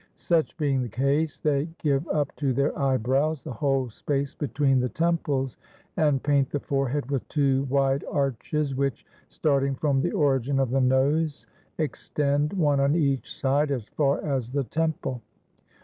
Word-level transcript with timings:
Such 0.17 0.57
being 0.57 0.81
the 0.81 0.89
case, 0.89 1.39
they 1.39 1.69
give 1.77 2.07
up 2.07 2.35
to 2.37 2.53
their 2.53 2.75
eyebrows 2.75 3.43
the 3.43 3.51
whole 3.53 3.87
space 3.91 4.33
between 4.33 4.79
the 4.79 4.89
temples, 4.89 5.59
and 5.95 6.23
paint 6.23 6.49
the 6.49 6.59
forehead 6.59 7.11
with 7.11 7.27
two 7.27 7.65
wide 7.69 8.03
arches, 8.11 8.73
which, 8.73 9.05
starting 9.29 9.75
from 9.75 10.01
the 10.01 10.11
origin 10.11 10.59
of 10.59 10.71
the 10.71 10.81
nose, 10.81 11.45
extend, 11.77 12.53
one 12.53 12.79
on 12.79 12.95
each 12.95 13.31
side, 13.31 13.69
as 13.69 13.85
far 13.89 14.19
as 14.25 14.51
the 14.51 14.63
temple. 14.63 15.21